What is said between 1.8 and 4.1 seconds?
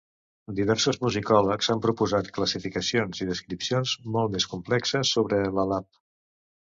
proposat classificacions i descripcions